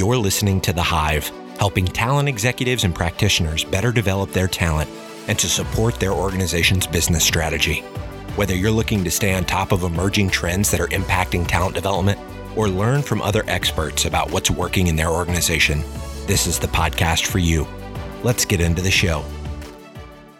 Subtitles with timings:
[0.00, 4.88] You're listening to The Hive, helping talent executives and practitioners better develop their talent
[5.28, 7.80] and to support their organization's business strategy.
[8.34, 12.18] Whether you're looking to stay on top of emerging trends that are impacting talent development
[12.56, 15.82] or learn from other experts about what's working in their organization,
[16.26, 17.66] this is the podcast for you.
[18.22, 19.22] Let's get into the show.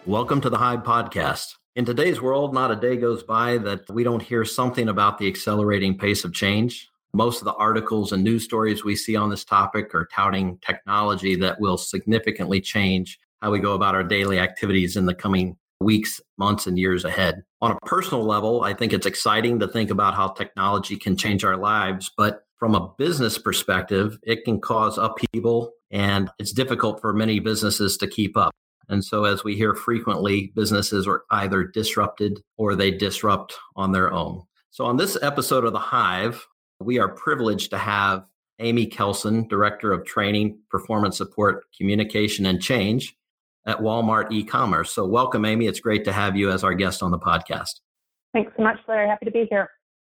[0.06, 1.56] Welcome to the Hive Podcast.
[1.76, 5.28] In today's world, not a day goes by that we don't hear something about the
[5.28, 6.89] accelerating pace of change.
[7.12, 11.34] Most of the articles and news stories we see on this topic are touting technology
[11.36, 16.20] that will significantly change how we go about our daily activities in the coming weeks,
[16.38, 17.42] months, and years ahead.
[17.62, 21.42] On a personal level, I think it's exciting to think about how technology can change
[21.42, 27.12] our lives, but from a business perspective, it can cause upheaval and it's difficult for
[27.12, 28.52] many businesses to keep up.
[28.88, 34.12] And so, as we hear frequently, businesses are either disrupted or they disrupt on their
[34.12, 34.42] own.
[34.70, 36.46] So, on this episode of The Hive,
[36.80, 38.24] we are privileged to have
[38.58, 43.16] Amie Kelson, Director of Training, Performance Support, Communication, and Change
[43.66, 44.90] at Walmart e commerce.
[44.90, 45.66] So, welcome, Amie.
[45.66, 47.80] It's great to have you as our guest on the podcast.
[48.32, 49.08] Thanks so much, Larry.
[49.08, 49.68] Happy to be here.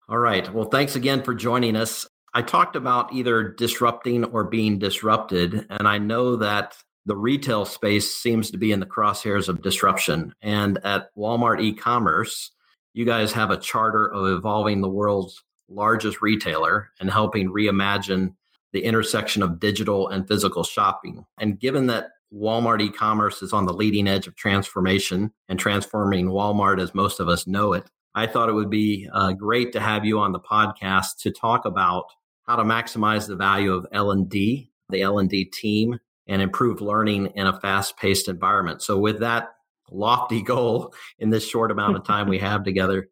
[0.08, 0.52] All right.
[0.52, 2.06] Well, thanks again for joining us.
[2.34, 5.66] I talked about either disrupting or being disrupted.
[5.70, 10.34] And I know that the retail space seems to be in the crosshairs of disruption.
[10.42, 12.52] And at Walmart e commerce,
[12.94, 18.34] you guys have a charter of evolving the world's largest retailer and helping reimagine
[18.72, 21.24] the intersection of digital and physical shopping.
[21.38, 26.26] And given that Walmart e commerce is on the leading edge of transformation and transforming
[26.26, 29.80] Walmart as most of us know it, I thought it would be uh, great to
[29.80, 32.06] have you on the podcast to talk about
[32.46, 37.60] how to maximize the value of L&D, the L&D team, and improve learning in a
[37.60, 38.82] fast paced environment.
[38.82, 39.50] So, with that
[39.90, 43.08] lofty goal in this short amount of time we have together,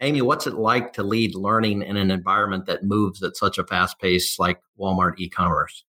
[0.00, 3.64] Amie, what's it like to lead learning in an environment that moves at such a
[3.64, 5.84] fast pace like Walmart e commerce?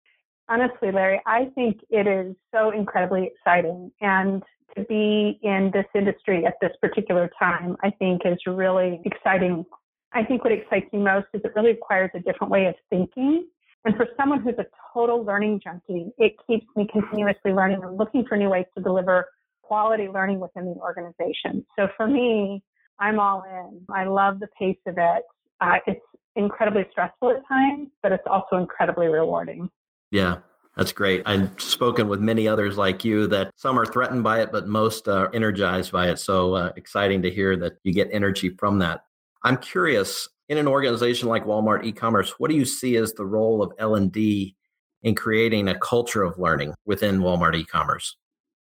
[0.49, 3.91] Honestly, Larry, I think it is so incredibly exciting.
[3.99, 4.43] And
[4.77, 9.65] to be in this industry at this particular time, I think is really exciting.
[10.13, 13.47] I think what excites me most is it really requires a different way of thinking
[13.87, 18.25] and for someone who's a total learning junkie, it keeps me continuously learning and looking
[18.27, 19.29] for new ways to deliver
[19.61, 21.65] quality learning within the organization.
[21.79, 22.61] So for me,
[22.99, 23.81] I'm all in.
[23.93, 25.23] I love the pace of it.
[25.61, 26.01] Uh, it's
[26.35, 29.69] incredibly stressful at times, but it's also incredibly rewarding.
[30.11, 30.37] Yeah,
[30.75, 31.23] that's great.
[31.25, 35.07] I've spoken with many others like you that some are threatened by it, but most
[35.07, 36.19] are energized by it.
[36.19, 39.01] So uh, exciting to hear that you get energy from that.
[39.43, 43.61] I'm curious in an organization like Walmart e-commerce, what do you see as the role
[43.61, 44.55] of L&D
[45.03, 48.15] in creating a culture of learning within Walmart e-commerce?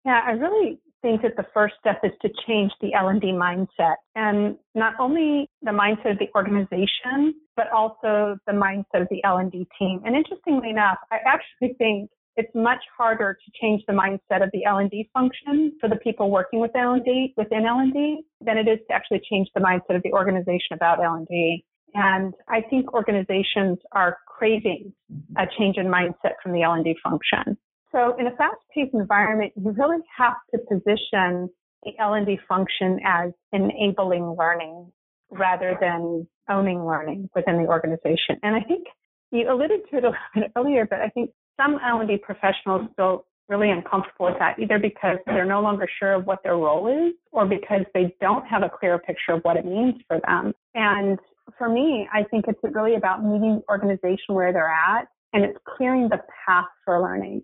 [0.06, 4.58] Yeah, I really think that the first step is to change the L&D mindset and
[4.74, 10.02] not only the mindset of the organization, but also the mindset of the L&D team.
[10.06, 14.66] And interestingly enough, I actually think it's much harder to change the mindset of the
[14.66, 19.22] L&D function for the people working with L&D within L&D than it is to actually
[19.30, 21.64] change the mindset of the organization about L&D.
[21.94, 24.92] And I think organizations are craving
[25.38, 27.58] a change in mindset from the L&D function.
[27.96, 31.50] So in a fast-paced environment, you really have to position
[31.84, 34.92] the L&D function as enabling learning
[35.32, 38.38] rather than owning learning within the organization.
[38.44, 38.88] And I think
[39.32, 43.24] you alluded to it a little bit earlier, but I think some L&D professionals feel
[43.48, 47.14] really uncomfortable with that, either because they're no longer sure of what their role is
[47.32, 50.52] or because they don't have a clear picture of what it means for them.
[50.74, 51.18] And
[51.58, 55.58] for me, I think it's really about meeting the organization where they're at and it's
[55.78, 57.44] clearing the path for learning.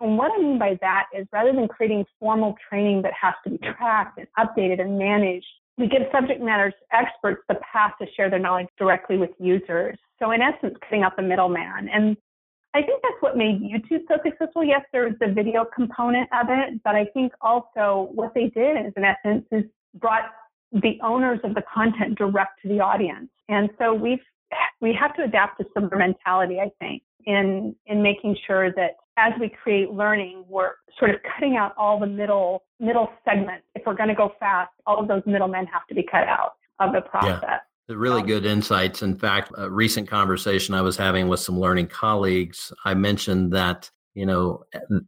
[0.00, 3.50] And what I mean by that is rather than creating formal training that has to
[3.50, 8.30] be tracked and updated and managed, we give subject matter experts the path to share
[8.30, 9.96] their knowledge directly with users.
[10.18, 11.88] So in essence, cutting out the middleman.
[11.92, 12.16] And
[12.74, 14.62] I think that's what made YouTube so successful.
[14.62, 18.86] Yes, there was the video component of it, but I think also what they did
[18.86, 20.24] is in essence is brought
[20.72, 23.30] the owners of the content direct to the audience.
[23.48, 24.20] And so we've
[24.80, 29.32] we have to adapt to similar mentality, I think, in in making sure that as
[29.40, 33.64] we create learning, we're sort of cutting out all the middle middle segments.
[33.74, 36.54] If we're going to go fast, all of those middlemen have to be cut out
[36.78, 37.40] of the process.
[37.42, 37.96] Yeah.
[37.96, 39.02] Really um, good insights.
[39.02, 43.90] In fact, a recent conversation I was having with some learning colleagues, I mentioned that
[44.14, 44.64] you know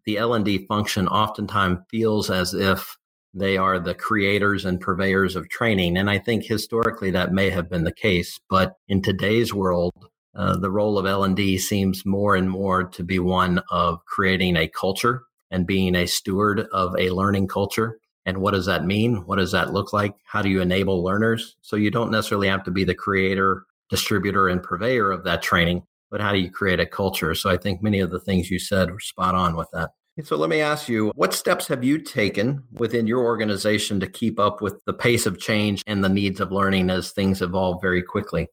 [0.07, 2.97] the L and D function oftentimes feels as if
[3.33, 7.69] they are the creators and purveyors of training, and I think historically that may have
[7.69, 8.41] been the case.
[8.49, 9.93] But in today's world,
[10.35, 14.05] uh, the role of L and D seems more and more to be one of
[14.05, 18.85] creating a culture and being a steward of a learning culture and what does that
[18.85, 19.17] mean?
[19.27, 20.15] What does that look like?
[20.25, 21.57] How do you enable learners?
[21.63, 25.85] So you don't necessarily have to be the creator, distributor, and purveyor of that training,
[26.11, 27.35] but how do you create a culture?
[27.35, 29.91] So I think many of the things you said were spot on with that.
[30.23, 34.39] So let me ask you, what steps have you taken within your organization to keep
[34.39, 38.03] up with the pace of change and the needs of learning as things evolve very
[38.03, 38.49] quickly?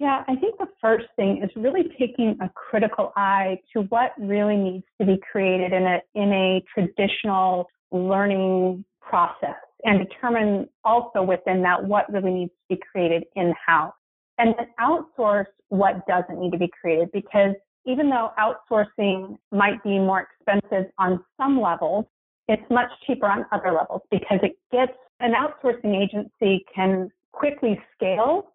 [0.00, 0.55] Yeah, I think the
[0.86, 5.72] first thing is really taking a critical eye to what really needs to be created
[5.72, 12.52] in a in a traditional learning process and determine also within that what really needs
[12.52, 13.92] to be created in-house.
[14.38, 17.54] And then outsource what doesn't need to be created because
[17.84, 22.04] even though outsourcing might be more expensive on some levels,
[22.46, 28.45] it's much cheaper on other levels because it gets an outsourcing agency can quickly scale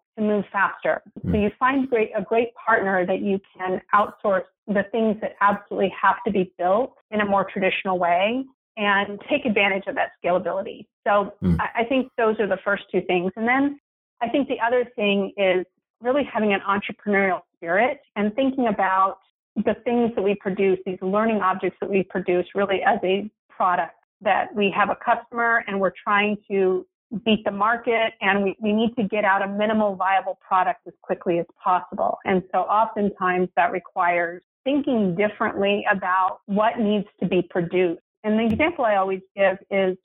[0.52, 1.02] faster.
[1.18, 1.22] Mm.
[1.22, 1.34] So hmm.
[1.36, 6.16] you find great, a great partner that you can outsource the things that absolutely have
[6.26, 8.44] to be built in a more traditional way
[8.76, 10.86] and take advantage of that scalability.
[11.04, 11.60] So mm.
[11.60, 13.32] I, I think those are the first two things.
[13.36, 13.80] And then
[14.20, 15.66] I think the other thing is
[16.00, 19.18] really having an entrepreneurial spirit and thinking about
[19.56, 23.94] the things that we produce, these learning objects that we produce really as a product
[24.22, 26.86] that we have a customer and we're trying to
[27.24, 30.94] beat the market and we, we need to get out a minimal viable product as
[31.02, 32.18] quickly as possible.
[32.24, 38.00] And so oftentimes that requires thinking differently about what needs to be produced.
[38.24, 39.96] And the example I always give is,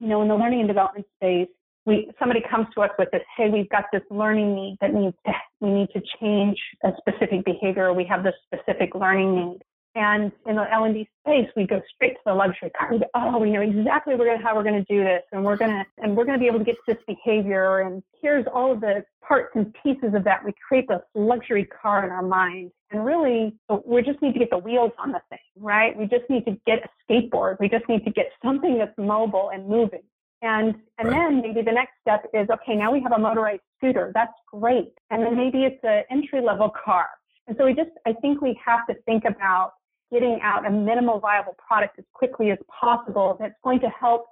[0.00, 1.48] you know, in the learning and development space,
[1.84, 5.16] we somebody comes to us with this, hey, we've got this learning need that needs
[5.24, 7.92] to we need to change a specific behavior.
[7.92, 9.58] We have this specific learning need.
[9.96, 12.92] And in the L&D space, we go straight to the luxury car.
[12.92, 15.42] We go, oh, we know exactly we're gonna, how we're going to do this, and
[15.42, 17.80] we're going to and we're going to be able to get to this behavior.
[17.80, 20.44] And here's all of the parts and pieces of that.
[20.44, 23.56] We create this luxury car in our mind, and really,
[23.86, 25.96] we just need to get the wheels on the thing, right?
[25.96, 27.56] We just need to get a skateboard.
[27.58, 30.02] We just need to get something that's mobile and moving.
[30.42, 34.12] And and then maybe the next step is okay, now we have a motorized scooter.
[34.14, 34.92] That's great.
[35.10, 37.06] And then maybe it's an entry level car.
[37.46, 39.72] And so we just I think we have to think about
[40.12, 44.26] getting out a minimal viable product as quickly as possible that's going to help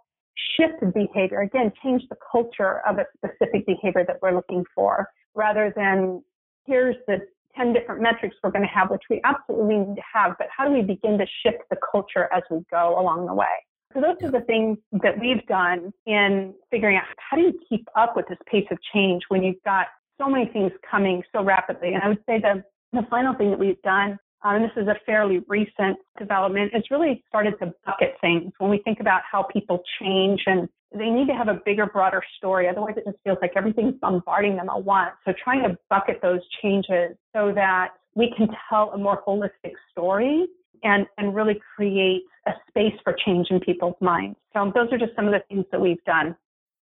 [0.56, 1.40] shift behavior.
[1.40, 6.22] Again, change the culture of a specific behavior that we're looking for rather than
[6.66, 7.18] here's the
[7.56, 10.66] 10 different metrics we're going to have, which we absolutely need to have, but how
[10.66, 13.46] do we begin to shift the culture as we go along the way?
[13.92, 17.86] So those are the things that we've done in figuring out how do you keep
[17.96, 19.86] up with this pace of change when you've got
[20.20, 21.94] so many things coming so rapidly.
[21.94, 24.86] And I would say the, the final thing that we've done, um, and this is
[24.88, 28.52] a fairly recent development, It's really started to bucket things.
[28.58, 32.22] When we think about how people change and they need to have a bigger, broader
[32.36, 32.68] story.
[32.68, 35.10] Otherwise, it just feels like everything's bombarding them at once.
[35.24, 40.46] So trying to bucket those changes so that we can tell a more holistic story
[40.84, 44.38] and, and really create a space for change in people's minds.
[44.52, 46.36] So those are just some of the things that we've done.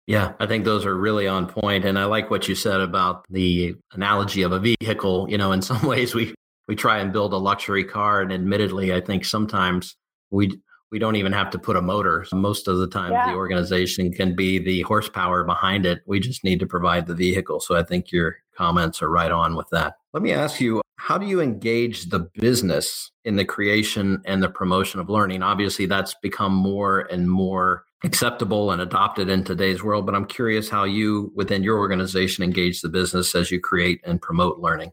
[0.07, 1.85] Yeah, I think those are really on point.
[1.85, 5.31] And I like what you said about the analogy of a vehicle.
[5.31, 6.35] You know, in some ways we
[6.71, 9.97] we try and build a luxury car and admittedly I think sometimes
[10.31, 10.57] we
[10.93, 12.25] we don't even have to put a motor.
[12.33, 13.27] Most of the time yeah.
[13.27, 16.03] the organization can be the horsepower behind it.
[16.07, 17.59] We just need to provide the vehicle.
[17.59, 19.95] So I think your comments are right on with that.
[20.13, 24.49] Let me ask you how do you engage the business in the creation and the
[24.49, 25.43] promotion of learning?
[25.43, 30.69] Obviously, that's become more and more acceptable and adopted in today's world, but I'm curious
[30.69, 34.93] how you, within your organization, engage the business as you create and promote learning.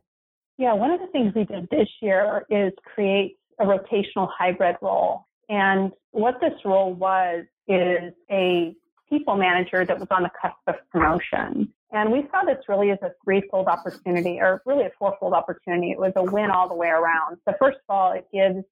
[0.57, 5.27] Yeah, one of the things we did this year is create a rotational hybrid role.
[5.49, 8.75] And what this role was is a
[9.09, 11.71] people manager that was on the cusp of promotion.
[11.91, 15.91] And we saw this really as a threefold opportunity, or really a fourfold opportunity.
[15.91, 17.37] It was a win all the way around.
[17.47, 18.65] So first of all, it gives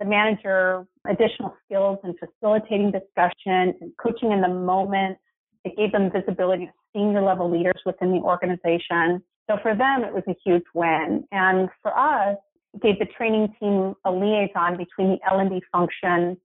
[0.00, 5.18] the manager additional skills in facilitating discussion and coaching in the moment.
[5.64, 9.22] It gave them visibility to senior level leaders within the organization.
[9.48, 11.24] So for them, it was a huge win.
[11.30, 12.36] And for us,
[12.82, 16.36] gave the training team a liaison between the L&D function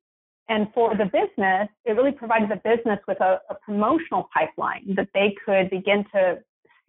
[0.51, 5.07] and for the business, it really provided the business with a, a promotional pipeline that
[5.13, 6.39] they could begin to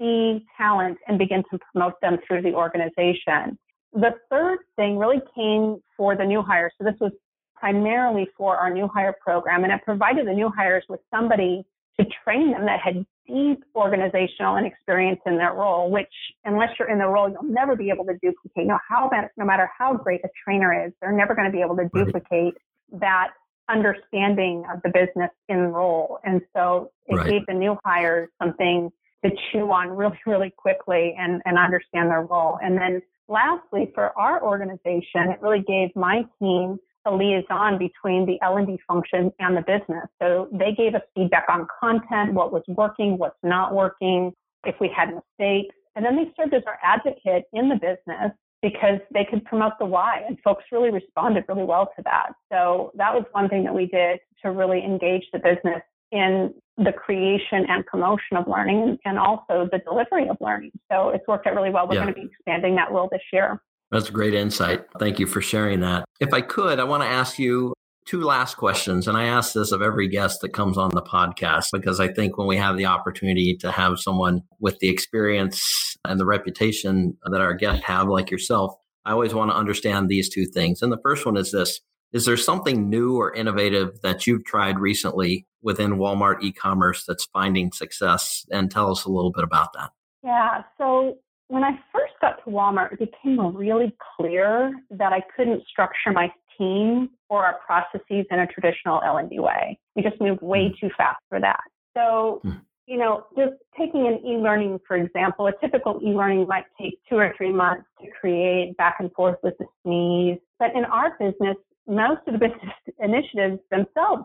[0.00, 3.56] see talent and begin to promote them through the organization.
[3.92, 6.72] The third thing really came for the new hires.
[6.76, 7.12] So this was
[7.54, 11.64] primarily for our new hire program, and it provided the new hires with somebody
[12.00, 16.12] to train them that had deep organizational and experience in their role, which
[16.44, 18.66] unless you're in the role, you'll never be able to duplicate.
[18.66, 21.76] No, how no matter how great a trainer is, they're never going to be able
[21.76, 22.54] to duplicate
[22.92, 23.28] that
[23.68, 26.18] understanding of the business in role.
[26.24, 27.30] And so it right.
[27.30, 28.90] gave the new hires something
[29.24, 32.58] to chew on really, really quickly and, and understand their role.
[32.62, 38.38] And then lastly, for our organization, it really gave my team a liaison between the
[38.42, 40.06] L&D function and the business.
[40.20, 44.32] So they gave us feedback on content, what was working, what's not working,
[44.64, 45.74] if we had mistakes.
[45.96, 48.32] And then they served as our advocate in the business
[48.62, 52.32] because they could promote the why and folks really responded really well to that.
[52.50, 55.82] So that was one thing that we did to really engage the business
[56.12, 60.70] in the creation and promotion of learning and also the delivery of learning.
[60.90, 61.88] So it's worked out really well.
[61.88, 62.02] We're yeah.
[62.02, 63.60] going to be expanding that role this year.
[63.92, 64.86] That's a great insight.
[64.98, 66.06] Thank you for sharing that.
[66.18, 67.74] If I could, I want to ask you
[68.06, 69.06] two last questions.
[69.06, 72.36] And I ask this of every guest that comes on the podcast because I think
[72.36, 77.40] when we have the opportunity to have someone with the experience and the reputation that
[77.40, 80.82] our guests have, like yourself, I always want to understand these two things.
[80.82, 81.80] And the first one is this
[82.12, 87.26] Is there something new or innovative that you've tried recently within Walmart e commerce that's
[87.26, 88.46] finding success?
[88.50, 89.90] And tell us a little bit about that.
[90.24, 90.62] Yeah.
[90.78, 91.18] So
[91.52, 96.32] when I first got to Walmart, it became really clear that I couldn't structure my
[96.56, 99.78] team or our processes in a traditional L&D way.
[99.94, 100.86] We just moved way hmm.
[100.86, 101.60] too fast for that.
[101.94, 102.52] So, hmm.
[102.86, 107.34] you know, just taking an e-learning, for example, a typical e-learning might take two or
[107.36, 110.40] three months to create back and forth with the SMEs.
[110.58, 111.56] But in our business,
[111.86, 114.24] most of the business initiatives themselves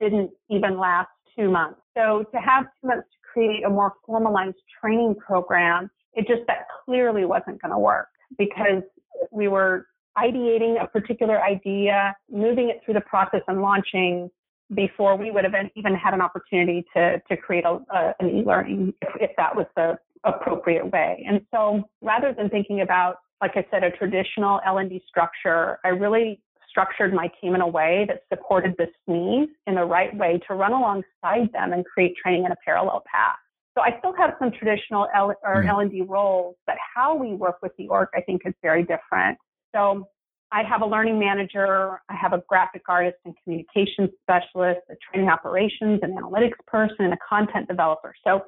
[0.00, 1.80] didn't even last two months.
[1.96, 6.66] So to have two months to create a more formalized training program, it just that
[6.84, 8.82] clearly wasn't going to work because
[9.30, 9.86] we were
[10.18, 14.28] ideating a particular idea, moving it through the process and launching
[14.74, 18.92] before we would have even had an opportunity to, to create a, a, an e-learning
[19.00, 21.24] if, if that was the appropriate way.
[21.26, 26.40] And so rather than thinking about, like I said, a traditional L&D structure, I really
[26.68, 30.54] structured my team in a way that supported the SMEs in the right way to
[30.54, 33.36] run alongside them and create training in a parallel path.
[33.78, 35.68] So I still have some traditional L or mm-hmm.
[35.68, 39.38] L&D roles, but how we work with the org, I think, is very different.
[39.72, 40.08] So
[40.50, 45.30] I have a learning manager, I have a graphic artist and communications specialist, a training
[45.30, 48.14] operations and analytics person, and a content developer.
[48.26, 48.40] So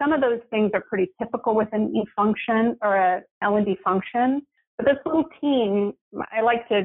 [0.00, 4.42] some of those things are pretty typical within e function or a L&D function.
[4.76, 5.94] But this little team,
[6.30, 6.82] I like to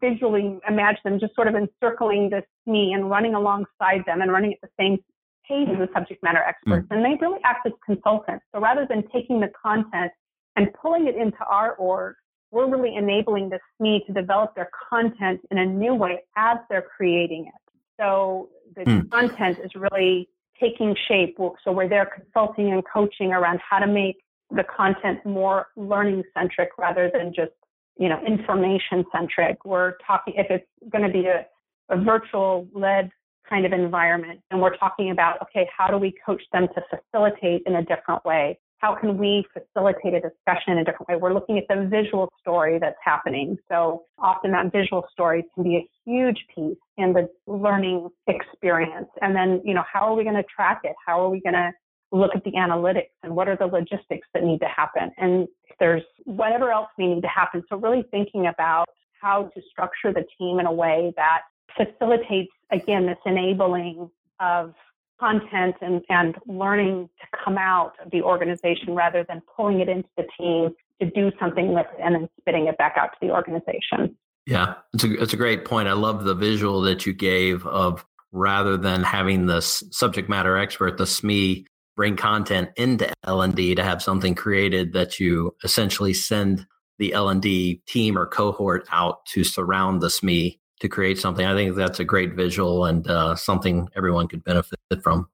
[0.00, 4.54] visually imagine them just sort of encircling this me and running alongside them and running
[4.54, 4.98] at the same
[5.48, 6.86] pace as the subject matter experts.
[6.88, 6.96] Mm.
[6.96, 8.44] And they really act as consultants.
[8.54, 10.12] So rather than taking the content
[10.56, 12.16] and pulling it into our org,
[12.50, 16.86] we're really enabling the SME to develop their content in a new way as they're
[16.96, 17.72] creating it.
[18.00, 19.10] So the mm.
[19.10, 20.28] content is really
[20.60, 21.36] taking shape.
[21.64, 24.16] So we're there consulting and coaching around how to make
[24.50, 27.52] the content more learning centric rather than just,
[27.98, 29.64] you know, information centric.
[29.64, 31.46] We're talking, if it's going to be a,
[31.90, 33.10] a virtual led
[33.48, 37.62] kind of environment, and we're talking about, okay, how do we coach them to facilitate
[37.66, 38.58] in a different way?
[38.84, 41.16] how can we facilitate a discussion in a different way?
[41.16, 43.56] We're looking at the visual story that's happening.
[43.70, 49.08] So often that visual story can be a huge piece in the learning experience.
[49.22, 50.94] And then, you know, how are we going to track it?
[51.06, 51.70] How are we going to
[52.12, 55.10] look at the analytics and what are the logistics that need to happen?
[55.16, 57.62] And if there's whatever else may need to happen.
[57.70, 58.84] So really thinking about
[59.18, 61.40] how to structure the team in a way that
[61.76, 64.74] facilitates, again, this enabling of
[65.20, 70.08] content and, and learning to come out of the organization rather than pulling it into
[70.16, 73.32] the team to do something with it and then spitting it back out to the
[73.32, 74.16] organization.
[74.46, 75.88] Yeah, it's a, it's a great point.
[75.88, 80.98] I love the visual that you gave of rather than having the subject matter expert,
[80.98, 81.64] the SME,
[81.96, 86.66] bring content into L&D to have something created that you essentially send
[86.98, 91.46] the L&D team or cohort out to surround the SME to create something.
[91.46, 95.28] I think that's a great visual and uh, something everyone could benefit from.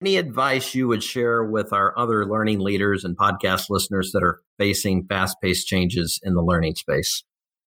[0.00, 4.40] Any advice you would share with our other learning leaders and podcast listeners that are
[4.58, 7.22] facing fast paced changes in the learning space?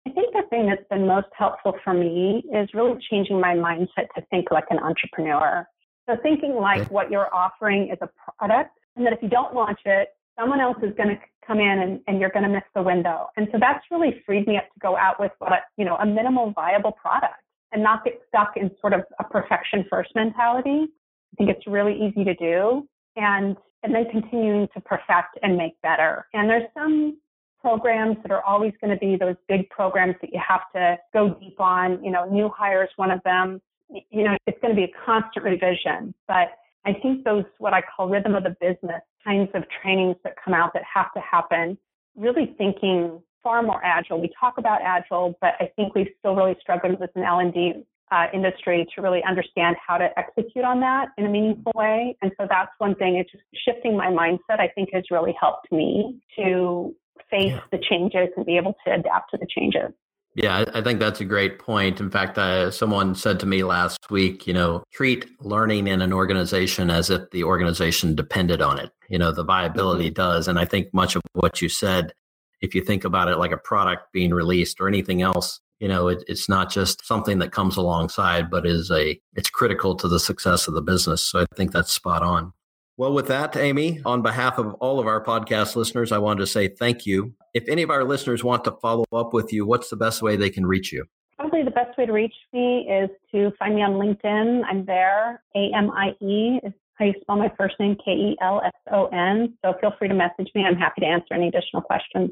[0.06, 4.08] I think the thing that's been most helpful for me is really changing my mindset
[4.14, 5.66] to think like an entrepreneur.
[6.06, 9.80] So thinking like what you're offering is a product and that if you don't launch
[9.86, 10.08] it,
[10.38, 13.26] someone else is going to come in and, and you're going to miss the window.
[13.36, 16.06] And so that's really freed me up to go out with what, you know, a
[16.06, 17.34] minimal viable product
[17.72, 20.86] and not get stuck in sort of a perfection first mentality.
[21.32, 22.86] I think it's really easy to do
[23.16, 26.26] and, and then continuing to perfect and make better.
[26.34, 27.18] And there's some
[27.60, 31.34] programs that are always going to be those big programs that you have to go
[31.40, 32.02] deep on.
[32.04, 33.60] You know, new hires, one of them.
[33.88, 36.48] You know, it's going to be a constant revision, but
[36.84, 40.54] I think those, what I call rhythm of the business kinds of trainings that come
[40.54, 41.78] out that have to happen,
[42.16, 44.20] really thinking far more agile.
[44.20, 48.26] We talk about agile, but I think we've still really struggled with an L&D uh,
[48.34, 52.16] industry to really understand how to execute on that in a meaningful way.
[52.20, 53.16] And so that's one thing.
[53.16, 54.60] It's just shifting my mindset.
[54.60, 56.94] I think has really helped me to
[57.30, 57.60] face yeah.
[57.70, 59.92] the changes and be able to adapt to the changes.
[60.34, 62.00] Yeah, I think that's a great point.
[62.00, 66.12] In fact, uh, someone said to me last week, you know, treat learning in an
[66.12, 68.90] organization as if the organization depended on it.
[69.10, 70.14] You know, the viability mm-hmm.
[70.14, 70.48] does.
[70.48, 72.14] And I think much of what you said
[72.62, 76.08] if you think about it like a product being released or anything else, you know,
[76.08, 80.20] it, it's not just something that comes alongside, but is a it's critical to the
[80.20, 81.20] success of the business.
[81.20, 82.52] So I think that's spot on.
[82.98, 86.46] Well, with that, Amie, on behalf of all of our podcast listeners, I wanted to
[86.46, 87.34] say thank you.
[87.54, 90.36] If any of our listeners want to follow up with you, what's the best way
[90.36, 91.06] they can reach you?
[91.38, 94.62] Probably the best way to reach me is to find me on LinkedIn.
[94.68, 95.42] I'm there.
[95.56, 98.72] A M I E is how you spell my first name, K E L S
[98.92, 99.54] O N.
[99.64, 100.64] So feel free to message me.
[100.64, 102.30] I'm happy to answer any additional questions.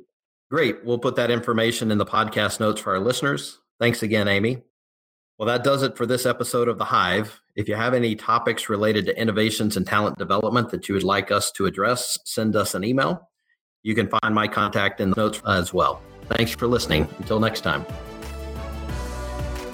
[0.50, 0.84] Great.
[0.84, 3.60] We'll put that information in the podcast notes for our listeners.
[3.78, 4.62] Thanks again, Amie.
[5.38, 7.40] Well, that does it for this episode of The Hive.
[7.56, 11.32] If you have any topics related to innovations and talent development that you would like
[11.32, 13.28] us to address, send us an email.
[13.82, 16.00] You can find my contact in the notes as well.
[16.26, 17.08] Thanks for listening.
[17.18, 17.84] Until next time.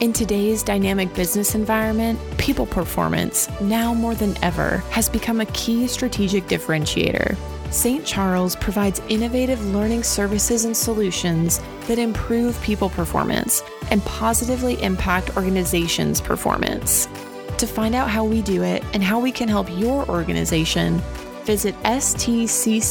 [0.00, 5.86] In today's dynamic business environment, people performance, now more than ever, has become a key
[5.86, 7.36] strategic differentiator.
[7.70, 8.06] St.
[8.06, 16.20] Charles provides innovative learning services and solutions that improve people performance and positively impact organizations'
[16.20, 17.08] performance.
[17.58, 21.00] To find out how we do it and how we can help your organization,
[21.44, 22.84] visit stccg.com.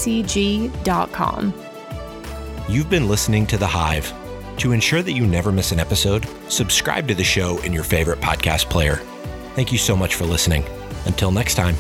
[2.68, 4.12] You've been listening to The Hive.
[4.58, 8.22] To ensure that you never miss an episode, subscribe to the show in your favorite
[8.22, 9.02] podcast player.
[9.54, 10.64] Thank you so much for listening.
[11.06, 11.76] Until next time.